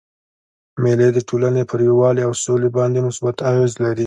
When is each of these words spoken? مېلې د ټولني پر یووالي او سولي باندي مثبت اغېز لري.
مېلې 0.81 1.09
د 1.13 1.19
ټولني 1.29 1.63
پر 1.69 1.79
یووالي 1.87 2.21
او 2.27 2.33
سولي 2.43 2.69
باندي 2.77 2.99
مثبت 3.07 3.37
اغېز 3.49 3.73
لري. 3.83 3.99